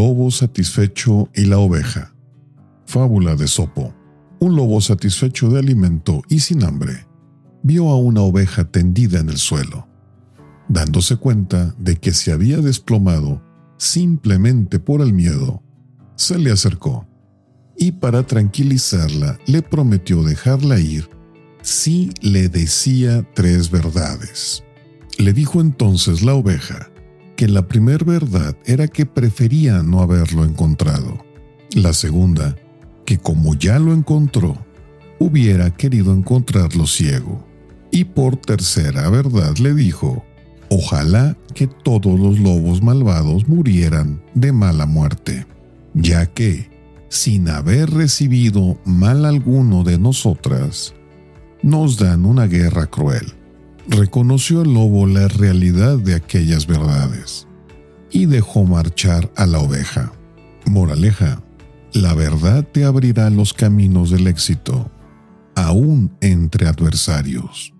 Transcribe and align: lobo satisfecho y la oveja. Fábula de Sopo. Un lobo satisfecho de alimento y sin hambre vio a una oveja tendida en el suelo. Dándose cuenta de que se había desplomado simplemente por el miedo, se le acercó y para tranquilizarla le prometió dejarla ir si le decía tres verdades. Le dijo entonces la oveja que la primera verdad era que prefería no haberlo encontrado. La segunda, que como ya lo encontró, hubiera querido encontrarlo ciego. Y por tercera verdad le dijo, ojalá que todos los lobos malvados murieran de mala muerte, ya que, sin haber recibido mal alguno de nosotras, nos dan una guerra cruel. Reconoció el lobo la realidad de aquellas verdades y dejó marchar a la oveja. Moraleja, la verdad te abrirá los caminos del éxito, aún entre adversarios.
lobo 0.00 0.30
satisfecho 0.30 1.28
y 1.34 1.44
la 1.44 1.58
oveja. 1.58 2.14
Fábula 2.86 3.36
de 3.36 3.46
Sopo. 3.46 3.94
Un 4.38 4.56
lobo 4.56 4.80
satisfecho 4.80 5.50
de 5.50 5.58
alimento 5.58 6.22
y 6.26 6.40
sin 6.40 6.64
hambre 6.64 7.06
vio 7.62 7.90
a 7.90 7.98
una 7.98 8.22
oveja 8.22 8.64
tendida 8.64 9.20
en 9.20 9.28
el 9.28 9.36
suelo. 9.36 9.86
Dándose 10.70 11.16
cuenta 11.16 11.74
de 11.76 11.96
que 11.96 12.14
se 12.14 12.32
había 12.32 12.62
desplomado 12.62 13.42
simplemente 13.76 14.78
por 14.78 15.02
el 15.02 15.12
miedo, 15.12 15.62
se 16.16 16.38
le 16.38 16.50
acercó 16.50 17.06
y 17.76 17.92
para 17.92 18.26
tranquilizarla 18.26 19.38
le 19.44 19.60
prometió 19.60 20.22
dejarla 20.22 20.80
ir 20.80 21.10
si 21.60 22.10
le 22.22 22.48
decía 22.48 23.28
tres 23.34 23.70
verdades. 23.70 24.64
Le 25.18 25.34
dijo 25.34 25.60
entonces 25.60 26.22
la 26.22 26.32
oveja 26.32 26.89
que 27.40 27.48
la 27.48 27.66
primera 27.66 28.04
verdad 28.04 28.54
era 28.66 28.86
que 28.86 29.06
prefería 29.06 29.82
no 29.82 30.02
haberlo 30.02 30.44
encontrado. 30.44 31.24
La 31.72 31.94
segunda, 31.94 32.54
que 33.06 33.16
como 33.16 33.54
ya 33.54 33.78
lo 33.78 33.94
encontró, 33.94 34.58
hubiera 35.18 35.74
querido 35.74 36.12
encontrarlo 36.12 36.86
ciego. 36.86 37.42
Y 37.90 38.04
por 38.04 38.36
tercera 38.36 39.08
verdad 39.08 39.56
le 39.56 39.72
dijo, 39.72 40.22
ojalá 40.68 41.34
que 41.54 41.66
todos 41.66 42.20
los 42.20 42.38
lobos 42.38 42.82
malvados 42.82 43.48
murieran 43.48 44.22
de 44.34 44.52
mala 44.52 44.84
muerte, 44.84 45.46
ya 45.94 46.26
que, 46.26 46.68
sin 47.08 47.48
haber 47.48 47.88
recibido 47.88 48.78
mal 48.84 49.24
alguno 49.24 49.82
de 49.82 49.96
nosotras, 49.96 50.92
nos 51.62 51.96
dan 51.96 52.26
una 52.26 52.46
guerra 52.46 52.86
cruel. 52.86 53.32
Reconoció 53.90 54.62
el 54.62 54.72
lobo 54.72 55.04
la 55.08 55.26
realidad 55.26 55.98
de 55.98 56.14
aquellas 56.14 56.68
verdades 56.68 57.48
y 58.12 58.26
dejó 58.26 58.64
marchar 58.64 59.32
a 59.34 59.46
la 59.46 59.58
oveja. 59.58 60.12
Moraleja, 60.64 61.42
la 61.92 62.14
verdad 62.14 62.64
te 62.72 62.84
abrirá 62.84 63.28
los 63.30 63.52
caminos 63.52 64.10
del 64.10 64.28
éxito, 64.28 64.88
aún 65.56 66.16
entre 66.20 66.68
adversarios. 66.68 67.74